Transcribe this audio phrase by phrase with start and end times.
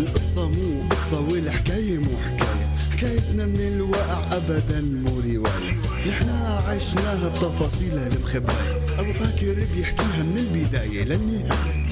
[0.00, 2.68] القصة مو قصة والحكاية مو حكاية.
[2.92, 5.80] حكايتنا من الواقع أبدا مو رواية.
[6.08, 11.84] نحنا عشناها بتفاصيلها المخباية أبو فاكر بيحكيها من البداية للنهاية.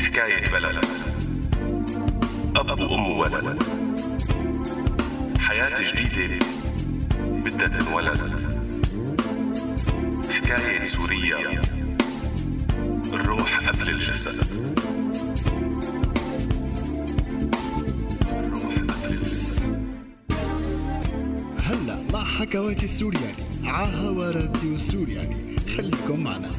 [0.00, 0.84] حكاية بلد.
[2.56, 3.62] أب وأم وولد
[5.52, 6.46] حياة جديدة
[7.20, 8.20] بدها تنولد
[10.30, 11.62] حكاية سوريا
[13.12, 14.66] الروح قبل الجسد.
[18.30, 19.88] الروح قبل الجسد.
[21.58, 25.56] هلا مع حكواتي السورياني عاها وراديو السورياني.
[25.76, 26.50] خليكم معنا.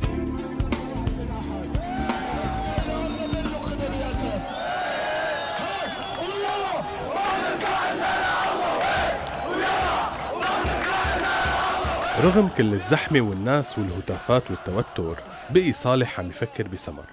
[12.23, 15.17] رغم كل الزحمة والناس والهتافات والتوتر
[15.49, 17.05] بقي صالح عم يفكر بسمر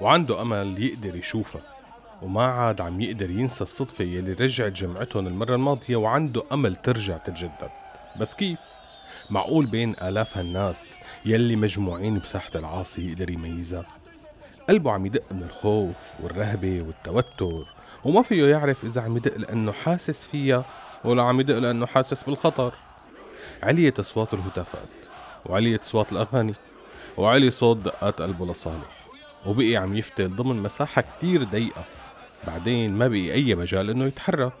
[0.00, 1.60] وعنده أمل يقدر يشوفها
[2.22, 7.70] وما عاد عم يقدر ينسى الصدفة يلي رجعت جمعتهم المرة الماضية وعنده أمل ترجع تتجدد
[8.20, 8.58] بس كيف؟
[9.30, 13.84] معقول بين آلاف هالناس يلي مجموعين بساحة العاصي يقدر يميزها؟
[14.68, 17.66] قلبه عم يدق من الخوف والرهبة والتوتر
[18.04, 20.64] وما فيه يعرف إذا عم يدق لأنه حاسس فيها
[21.04, 22.85] ولا عم يدق لأنه حاسس بالخطر
[23.62, 24.88] عليت أصوات الهتافات
[25.46, 26.54] وعليت أصوات الأغاني
[27.16, 29.06] وعلي صوت دقات قلبه لصالح
[29.46, 31.84] وبقي عم يفتل ضمن مساحة كتير ضيقة.
[32.46, 34.52] بعدين ما بقي أي مجال إنه يتحرك.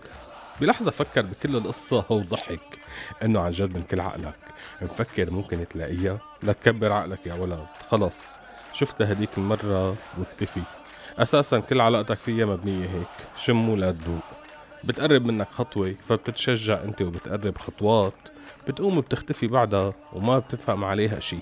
[0.60, 2.78] بلحظة فكر بكل القصة وضحك
[3.22, 4.38] إنه عن جد من كل عقلك.
[4.82, 6.18] مفكر ممكن تلاقيها.
[6.42, 7.66] لك كبر عقلك يا ولد.
[7.90, 8.16] خلص.
[8.72, 10.62] شفتها هديك المرة واكتفي.
[11.18, 13.28] أساسا كل علاقتك فيها مبنية هيك.
[13.44, 14.22] شم ولا تدوق.
[14.84, 18.14] بتقرب منك خطوة فبتتشجع أنت وبتقرب خطوات.
[18.68, 21.38] بتقوم بتختفي بعدها وما بتفهم عليها شي.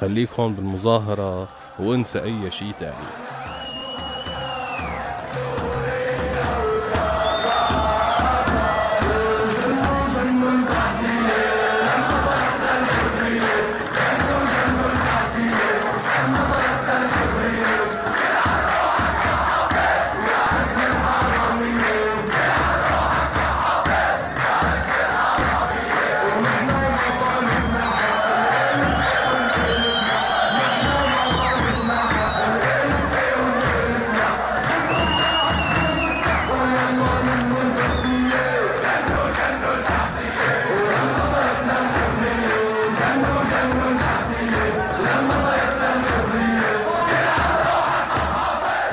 [0.00, 1.48] خليك هون بالمظاهرة
[1.78, 3.37] وانسى أي شي تاني.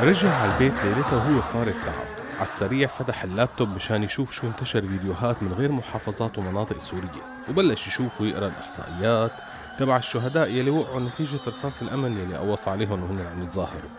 [0.05, 2.05] رجع على البيت ليلتها وهو فار التعب.
[2.33, 7.45] على السريع فتح اللابتوب مشان يشوف شو انتشر فيديوهات من غير محافظات ومناطق سورية.
[7.49, 9.31] وبلش يشوف ويقرأ الإحصائيات
[9.79, 13.89] تبع الشهداء يلي وقعوا نتيجة رصاص الأمن يلي قوص عليهم وهن عم يتظاهروا.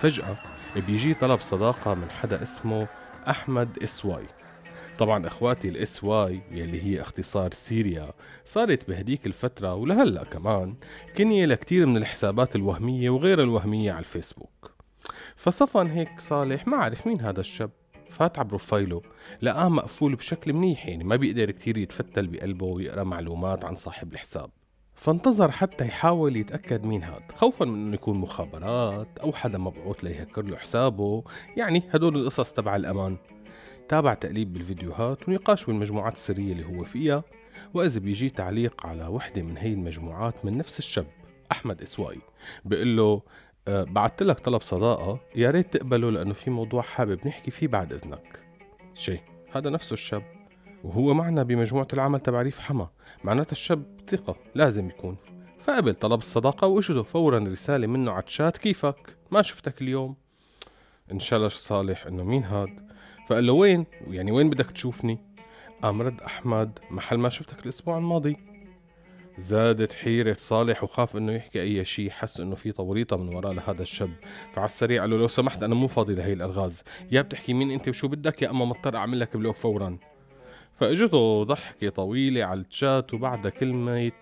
[0.00, 0.36] فجأة
[0.76, 2.86] بيجي طلب صداقة من حدا اسمه
[3.28, 4.26] أحمد SY
[4.98, 8.12] طبعا إخواتي ال SY يلي هي اختصار Syria
[8.44, 10.74] صارت بهديك الفترة ولهلأ كمان
[11.16, 14.61] كنية لكتير من الحسابات الوهمية وغير الوهمية على الفيسبوك.
[15.36, 17.70] فصفن هيك صالح ما عرف مين هذا الشاب.
[18.10, 19.02] فات على بروفايله
[19.42, 24.50] لقاه مقفول بشكل منيح يعني ما بيقدر كتير يتفتل بقلبه ويقرأ معلومات عن صاحب الحساب.
[24.94, 27.32] فانتظر حتى يحاول يتأكد مين هاد.
[27.36, 31.24] خوفا من إنه يكون مخابرات أو حدا مبعوث ليهكر له حسابه.
[31.56, 33.16] يعني هدول القصص تبع الأمان.
[33.88, 37.24] تابع تقليب بالفيديوهات ونقاش بالمجموعات السرية اللي هو فيها.
[37.74, 41.06] وإذا بيجي تعليق على وحدة من هي المجموعات من نفس الشاب
[41.52, 42.18] أحمد إسواي
[42.64, 43.22] بيقول له
[43.68, 45.18] أه بعت لك طلب صداقة.
[45.36, 48.40] يا ريت تقبله لأنه في موضوع حابب نحكي فيه بعد إذنك.
[48.94, 49.20] شي
[49.52, 50.22] هذا نفسه الشاب.
[50.84, 52.88] وهو معنا بمجموعة العمل تبع ريف حما.
[53.24, 55.16] معناتها الشاب ثقة لازم يكون.
[55.58, 58.56] فقبل طلب الصداقة وإجته فورا رسالة منه على الشات.
[58.56, 60.16] كيفك؟ ما شفتك اليوم.
[61.12, 62.90] انشلش صالح إنه مين هاد؟
[63.28, 65.18] فقال له وين؟ يعني وين بدك تشوفني؟
[65.82, 68.36] قام رد أحمد محل ما شفتك الأسبوع الماضي.
[69.42, 73.82] زادت حيرة صالح وخاف إنه يحكي أي شيء حس إنه في توريطة من وراء لهذا
[73.82, 74.10] الشاب.
[74.52, 76.82] فعلى السريع قال له لو سمحت أنا مو فاضي لهي الألغاز.
[77.10, 79.98] يا بتحكي مين أنت وشو بدك؟ يا أما مضطر أعمل لك بلوك فورا.
[80.80, 84.12] فإجته ضحكة طويلة على الشات وبعدها كلمة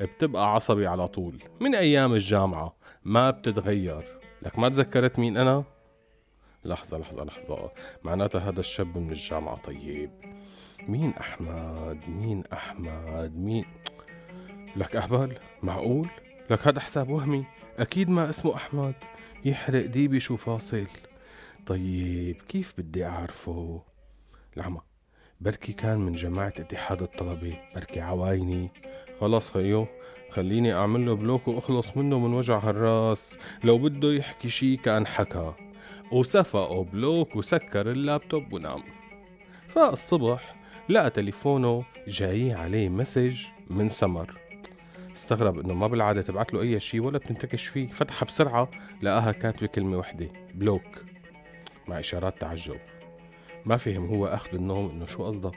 [0.00, 1.42] بتبقى عصبي على طول.
[1.60, 4.04] من أيام الجامعة ما بتتغير.
[4.42, 5.64] لك ما تذكرت مين أنا؟
[6.64, 7.70] لحظة لحظة لحظة.
[8.04, 9.56] معناتها هذا الشاب من الجامعة.
[9.56, 10.10] طيب
[10.88, 13.64] مين أحمد؟ مين أحمد؟ مين
[14.76, 16.08] لك أهبل معقول؟
[16.50, 17.44] لك هذا حساب وهمي؟
[17.78, 18.94] أكيد ما اسمه أحمد.
[19.44, 20.86] يحرق ديبي شو فاصل.
[21.66, 23.82] طيب كيف بدي أعرفه؟
[24.56, 24.80] العمى
[25.40, 27.58] بركي كان من جماعة اتحاد الطلبة.
[27.74, 28.70] بركي عوايني.
[29.20, 29.86] خلاص خيو
[30.30, 33.38] خليني أعمل له block وأخلص منه من وجع هالراس.
[33.64, 35.52] لو بده يحكي شي كأن حكى.
[36.12, 38.82] وسفقه block وسكر اللابتوب ونام.
[39.68, 40.54] فالصبح
[40.88, 43.36] لقى تليفونه جاي عليه message
[43.70, 44.49] من سمر.
[45.20, 47.88] استغرب إنه ما بالعادة تبعت له أي شيء ولا بتنتكش فيه.
[47.88, 48.70] فتحها بسرعة
[49.02, 50.82] لقاها كاتبة كلمة وحدة block
[51.88, 52.80] مع إشارات تعجب.
[53.64, 55.50] ما فهم هو أخذ النوم إنه شو قصده.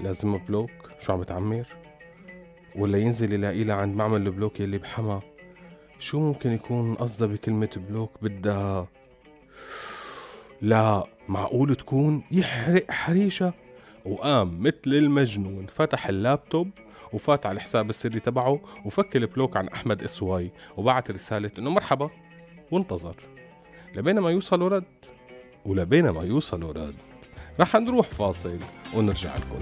[0.00, 0.70] لازم بلوك؟
[1.00, 1.66] شو عم بتعمر
[2.76, 5.20] ولا ينزل يلاقي لها عند معمل البلوك يلي بحما؟
[5.98, 8.88] شو ممكن يكون قصده بكلمة block بدها؟
[10.62, 13.52] لا معقول تكون؟ يحرق حريشة.
[14.06, 16.70] وقام مثل المجنون فتح اللابتوب
[17.12, 22.10] وفات على الحساب السري تبعه وفك ال block عن أحمد SY وبعت رسالة إنه مرحبا
[22.70, 23.16] وانتظر.
[23.94, 24.84] لبينما يوصلوا رد
[25.64, 26.94] ولبينما يوصلوا رد
[27.60, 28.58] رح نروح فاصل
[28.94, 29.58] ونرجع لكم.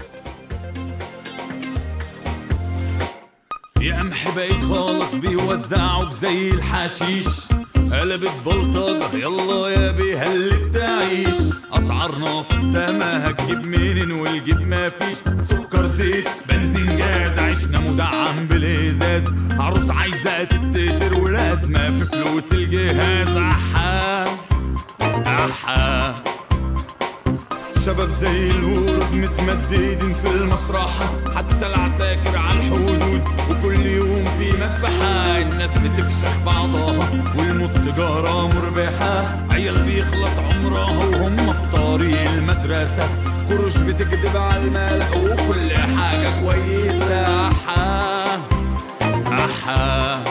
[3.81, 7.27] يا قمح بقيت خالص بيوزعوك زي الحشيش
[7.75, 15.17] قلبت بلطجة يلا يا بي هل بتعيش أسعارنا في السما هتجيب منين والجيب ما فيش.
[15.41, 19.23] سكر زيت بنزين جاز عشنا مدعم بالإزاز.
[19.59, 23.37] عروس عايزة تتستر ولازمة في فلوس الجهاز.
[23.37, 24.25] أحا
[25.27, 26.13] أحا.
[27.85, 31.05] شباب زي الورد متمددين في المسرحة
[31.35, 33.21] حتى العساكر على الحدود.
[33.49, 35.41] وكل يوم في مذبحة.
[35.41, 37.09] الناس بتفشخ بعضها.
[37.37, 39.45] والموت تجارة مربحة.
[39.51, 43.09] عيال بيخلص عمرها وهم طريق المدرسة.
[43.47, 47.47] كروش بتكذب على الملأ وكل حاجة كويسة.
[47.47, 48.41] أحا
[49.27, 50.23] أحا.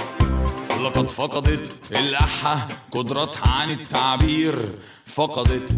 [0.84, 4.78] لقد فقدت الأحة قدرتها عن التعبير.
[5.06, 5.70] فقدت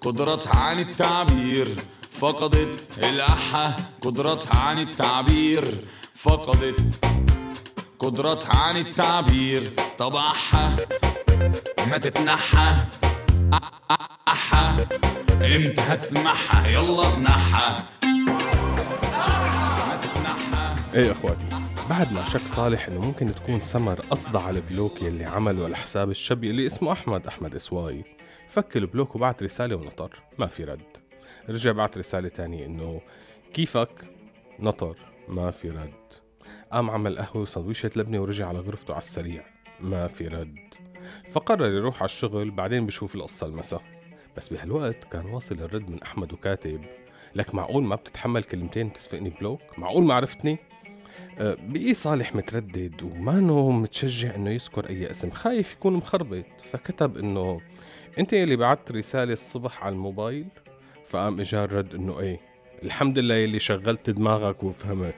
[0.00, 1.84] قدرتها عن التعبير.
[2.10, 5.84] فقدت الأحة قدرتها عن التعبير.
[6.14, 6.80] فقدت
[7.98, 9.72] قدرتها عن التعبير.
[9.98, 10.76] طب أحة
[11.90, 12.74] ما تتنحى.
[15.56, 16.66] إمتى هتسمعها.
[16.68, 17.82] يلا بنحى
[19.88, 21.46] ما تتنحى إيه إخواتي؟
[21.90, 25.76] بعد ما شك صالح إنه ممكن تكون سمر قصدها على ال block يلي عمله على
[25.76, 28.04] حساب الشاب اللي اسمه أحمد أحمد SY.
[28.48, 30.22] فك ال block وبعت رسالة ونطر.
[30.38, 30.82] ما في رد.
[31.48, 33.00] رجع بعت رسالة تانية إنه
[33.54, 34.04] كيفك؟
[34.58, 34.96] نطر.
[35.28, 35.92] ما في رد.
[36.72, 39.44] قام عمل قهوة وسندويشة لبنة ورجع على غرفته على السريع.
[39.80, 40.58] ما في رد.
[41.32, 43.80] فقرر يروح على الشغل بعدين بشوف القصة المسا
[44.36, 46.80] بس بهالوقت كان واصل الرد من أحمد وكاتب
[47.34, 50.58] لك معقول ما بتتحمل كلمتين تسفقني بلوك؟ معقول ما عرفتني؟
[51.38, 57.60] أه، بقي صالح متردد ومانو متشجع إنه يذكر أي اسم خايف يكون مخربط فكتب إنه
[58.18, 60.46] أنت اللي بعت رسالة الصبح على الموبايل؟
[61.08, 62.40] فقام إجا الرد إنه إيه
[62.82, 65.14] الحمد لله يلي شغلت دماغك وفهمت.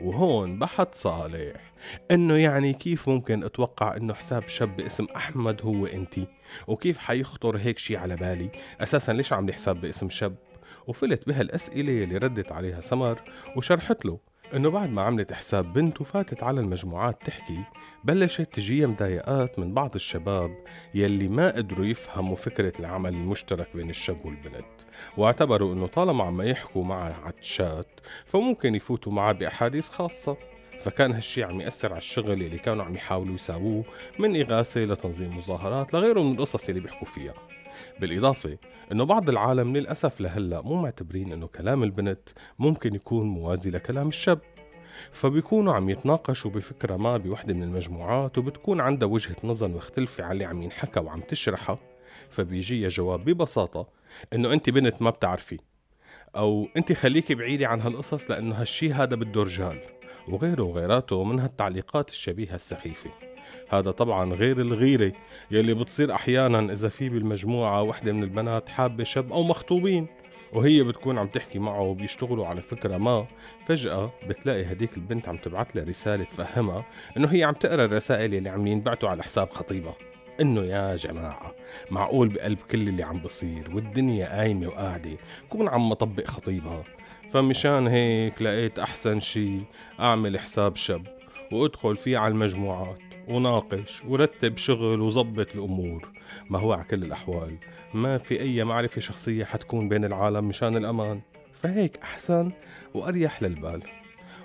[0.00, 1.72] وهون بحث صالح.
[2.10, 6.26] إنه يعني كيف ممكن أتوقع إنه حساب شاب باسم أحمد هو أنتي؟
[6.68, 8.50] وكيف حيخطر هيك شي على بالي؟
[8.80, 10.34] أساسا ليش عاملي حساب باسم شاب؟
[10.86, 13.20] وفلت بهالأسئلة اللي ردت عليها سمر
[13.56, 14.18] وشرحت له.
[14.54, 17.58] إنه بعد ما عملت حساب بنت وفاتت على المجموعات تحكي
[18.04, 20.56] بلشت تجيها مضايقات من بعض الشباب
[20.94, 24.66] يلي ما قدروا يفهموا فكرة العمل المشترك بين الشاب والبنت.
[25.16, 30.36] واعتبروا إنه طالما عم يحكوا معه على الشات فممكن يفوتوا معه بأحاديث خاصة.
[30.80, 33.84] فكان هالشي عم يأثر على الشغل اللي كانوا عم يحاولوا يساووه
[34.18, 37.34] من إغاثة لتنظيم مظاهرات لغيره من القصص اللي بيحكوا فيها.
[38.00, 38.58] بالإضافة
[38.92, 42.28] أنه بعض العالم للأسف لهلأ مو معتبرين أنه كلام البنت
[42.58, 44.40] ممكن يكون موازي لكلام الشاب
[45.12, 50.44] فبيكونوا عم يتناقشوا بفكرة ما بوحدة من المجموعات وبتكون عندها وجهة نظر مختلفة عن اللي
[50.44, 51.78] عم ينحكى وعم تشرحها
[52.30, 53.88] فبيجي جواب ببساطة
[54.32, 55.58] إنه أنت بنت ما بتعرفي
[56.36, 59.80] أو أنت خليكي بعيدة عن هالقصص لأنه هالشي هذا بده رجال
[60.28, 63.10] وغيره وغيراته من هالتعليقات الشبيهة السخيفة.
[63.68, 65.12] هذا طبعا غير الغيرة
[65.50, 70.06] يلي بتصير أحيانا إذا في بالمجموعة وحدة من البنات حابة شاب أو مخطوبين
[70.52, 73.26] وهي بتكون عم تحكي معه وبيشتغلوا على فكرة ما
[73.66, 76.84] فجأة بتلاقي هديك البنت عم تبعت لها رسالة تفهمها
[77.16, 79.94] إنه هي عم تقرأ الرسائل اللي عم ينبعتوا على حساب خطيبها.
[80.40, 81.54] إنه يا جماعة
[81.90, 85.16] معقول بقلب كل اللي عم بصير والدنيا قايمة وقاعدة
[85.48, 86.82] كون عم مطبق خطيبها؟
[87.32, 89.58] فمشان هيك لقيت أحسن شي
[90.00, 91.15] أعمل حساب شاب
[91.52, 96.08] وادخل فيه على المجموعات وناقش ورتب شغل وظبط الأمور.
[96.50, 97.56] ما هو على كل الأحوال
[97.94, 101.20] ما في أي معرفة شخصية حتكون بين العالم مشان الأمان.
[101.62, 102.52] فهيك أحسن
[102.94, 103.82] وأريح للبال.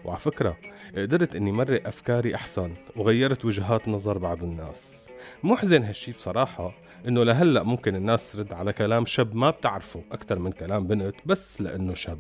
[0.05, 0.57] وعلى فكرة
[0.97, 5.07] قدرت إني مرق أفكاري أحسن وغيرت وجهات نظر بعض الناس.
[5.43, 6.71] محزن هالشي بصراحة
[7.07, 11.61] إنه لهلأ ممكن الناس ترد على كلام شاب ما بتعرفه أكثر من كلام بنت بس
[11.61, 12.19] لأنه شاب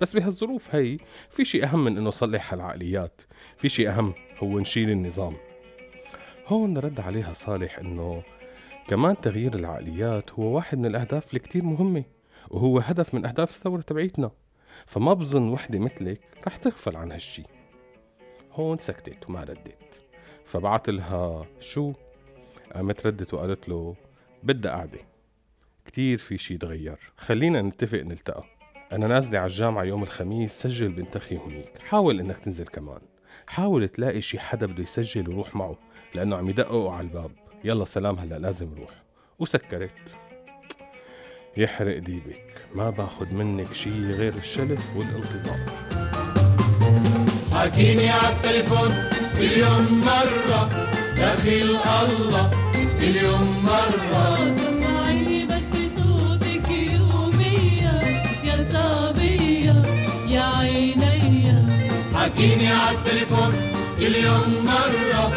[0.00, 0.96] بس بهالظروف هي
[1.30, 3.22] في شيء أهم من إنه صلح العقليات
[3.56, 5.36] في شيء أهم هو نشيل النظام.
[6.46, 8.22] هون رد عليها صالح إنه
[8.88, 12.04] كمان تغيير العقليات هو واحد من الأهداف الكتير مهمة
[12.50, 14.30] وهو هدف من أهداف الثورة تبعيتنا.
[14.86, 17.42] فما بظن وحدة مثلك رح تغفل عن هالشي.
[18.52, 20.02] هون سكتت وما ردت.
[20.44, 21.92] فبعت لها شو؟
[22.74, 23.96] قامت ردت وقالت له
[24.42, 24.98] بدها قعدة
[25.84, 26.98] كتير في شي تغير.
[27.16, 28.57] خلينا نتفق نلتقى.
[28.92, 32.98] أنا نازلة على الجامعة يوم الخميس سجل بنت أخي هنيك حاول إنك تنزل كمان.
[33.46, 35.76] حاول تلاقي شي حدا بده يسجل وروح معه
[36.14, 37.30] لأنه عم يدققوا على الباب.
[37.64, 38.90] يلا سلام هلا لازم روح
[39.38, 39.90] وسكرت.
[41.56, 42.66] يحرق ديبك.
[42.74, 45.58] ما باخد منك شي غير الشلف والانتظار.
[47.52, 50.90] حكيني عالتليفون مليون مرة.
[51.16, 52.50] دخيل الله
[53.00, 54.77] مليون مرة.
[62.38, 63.52] حكيني عالتليفون
[63.98, 65.32] كل يوم مرة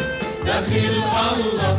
[0.46, 0.94] دخيل
[1.32, 1.78] الله.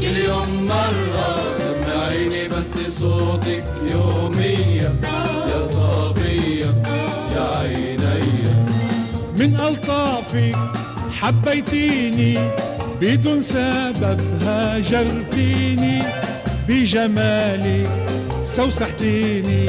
[0.00, 4.94] كل يوم مرة سمعيني بس صوتك يوميا.
[5.50, 6.74] يا صبية
[7.36, 8.66] يا عينيا.
[9.38, 10.56] من ألطافك
[11.20, 12.38] حبيتيني
[13.00, 16.02] بدون سبب هاجرتيني.
[16.68, 17.90] بجمالك
[18.56, 19.68] سوسحتيني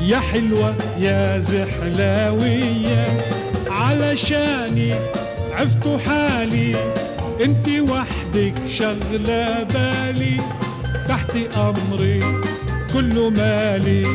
[0.00, 3.37] يا حلوة يا زحلاوية.
[3.88, 4.92] علشاني
[5.52, 6.94] عفتوا حالي.
[7.44, 10.40] انتي وحدك شغلة بالي.
[11.08, 12.20] تحت أمري
[12.92, 14.06] كله مالي.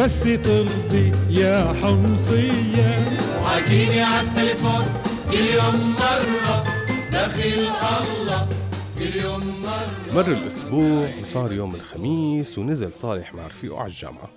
[0.00, 3.18] بس ترضي يا حمصية.
[3.44, 4.84] حكيني عالتليفون
[5.30, 6.64] كل يوم مرة.
[7.12, 8.48] دخيل الله
[8.98, 10.14] كل يوم مرة.
[10.14, 14.30] مر الأسبوع وصار يوم الخميس ونزل صالح مع رفيقه على الجامعة.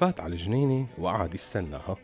[0.00, 1.96] فات على الجنينة وقعد يستناها.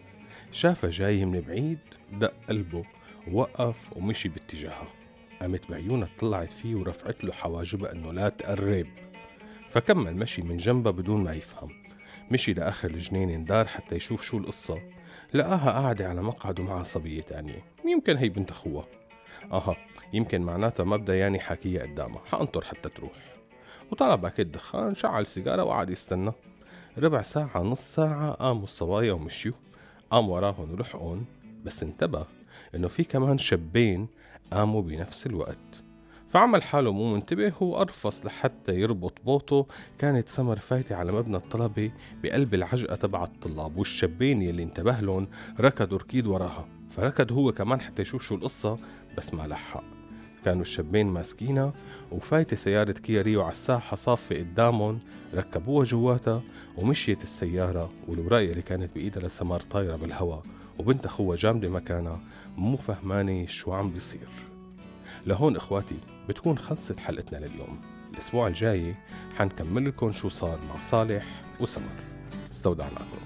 [0.56, 1.78] شافها جاي من بعيد
[2.12, 2.84] دق قلبه
[3.32, 4.88] ووقف ومشي باتجاهها
[5.40, 8.86] قامت بعيونها طلعت فيه ورفعت له حواجبها إنه لا تقرب.
[9.70, 11.68] فكمل مشي من جنبها بدون ما يفهم.
[12.30, 14.82] مشي لآخر الجنينة اندار حتى يشوف شو القصة.
[15.34, 17.64] لقاها قاعدة على مقعد ومعها صبية تانية.
[17.84, 18.84] يمكن هي بنت أخوها.
[19.52, 19.76] أها
[20.12, 22.22] يمكن معناتها ما بدها ياني حكيها قدامها.
[22.30, 23.34] حأنطر حتى تروح.
[23.92, 26.32] وطلع باكيت دخان شعل سيجارة وقعد يستنى.
[26.98, 29.54] ربع ساعة نص ساعة قاموا الصبايا ومشيوا.
[30.10, 31.24] قام وراهم ولحقون
[31.64, 32.26] بس انتبه
[32.74, 34.08] إنه في كمان شابين
[34.52, 35.82] قاموا بنفس الوقت.
[36.28, 39.66] فعمل حاله مو منتبه وأرفص لحتى يربط بوطه
[39.98, 41.90] كانت سمر فايتة على مبنى الطلبة
[42.22, 45.28] بقلب العجقة تبع الطلاب والشابين يلي انتبه لهم
[45.60, 46.68] ركضوا ركيد وراها.
[46.90, 48.78] فركض هو كمان حتى يشوف شو القصة
[49.18, 49.95] بس ما لحق.
[50.46, 51.72] كانوا الشابين ماسكينها
[52.12, 54.98] وفايتة سيارة كيا ريو على الساحة صافة قدامهم
[55.34, 56.42] ركبوها جواتها
[56.76, 60.42] ومشيت السيارة والوراية اللي كانت بإيدها لسمار طايرة بالهواء
[60.78, 62.20] وبنت أخوها جامدة مكانها
[62.56, 64.28] مو فهمانة شو عم بيصير.
[65.26, 65.98] لهون إخواتي
[66.28, 67.80] بتكون خلصت حلقتنا لليوم.
[68.14, 68.94] الأسبوع الجاي
[69.36, 71.24] حنكمل لكم شو صار مع صالح
[71.60, 72.04] وسمر
[72.52, 73.25] استودعناكم.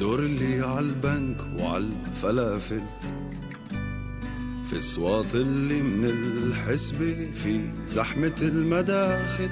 [0.00, 2.80] دور اللي عالبنك وعالفلافل
[4.70, 6.04] في الصوات اللي من
[6.42, 9.48] الحسبة في زحمة المداخل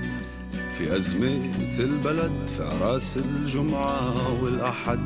[0.78, 4.98] في أزمة البلد في عراس الجمعة والأحد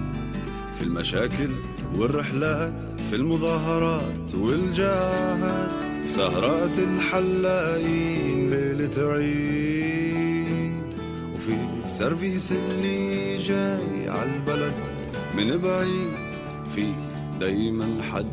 [0.78, 1.50] في المشاكل
[1.94, 5.70] والرحلات في المظاهرات والجاهات
[6.02, 10.72] في سهرات الحلاقين ليلة عيد
[11.34, 14.72] وفي السيرفيس اللي جاي عالبلد
[15.38, 16.12] من بعيد
[16.74, 16.92] في
[17.40, 18.26] دايما حد.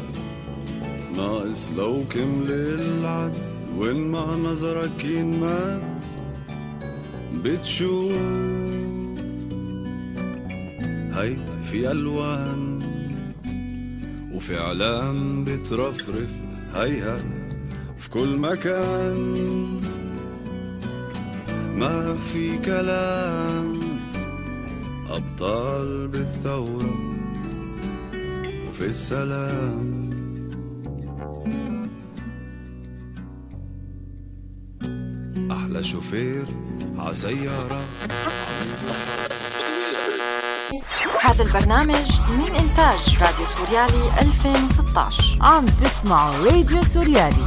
[1.18, 3.34] ناقص لو كمل العد
[3.78, 5.82] وين ما نظرك ينمد؟
[7.44, 8.14] بتشوف
[11.14, 11.36] هي
[11.72, 12.80] في ألوان
[14.34, 16.32] وفي إعلام بترفرف
[16.74, 17.18] هيها
[17.98, 19.36] في كل مكان.
[21.76, 23.75] ما في كلام.
[25.16, 26.96] أبطال بالثورة
[28.70, 30.10] وفي السلام.
[35.52, 36.48] أحلى شوفير
[36.98, 37.82] عسيارة
[41.22, 47.46] هذا البرنامج من إنتاج راديو سوريالي 2016 عم تسمعوا راديو سوريالي.